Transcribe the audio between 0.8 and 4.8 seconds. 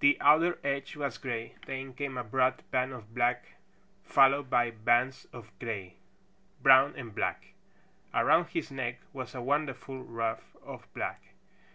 was gray, then came a broad band of black, followed by